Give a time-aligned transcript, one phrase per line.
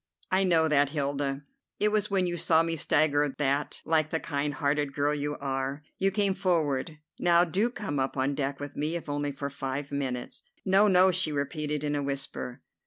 [0.31, 1.43] "I know that, Hilda.
[1.79, 5.83] It was when you saw me stagger that, like the kind hearted girl you are,
[5.99, 6.97] you came forward.
[7.19, 11.11] Now, do come up on deck with me, if only for five minutes." "No, no,"
[11.11, 12.63] she repeated in a whisper.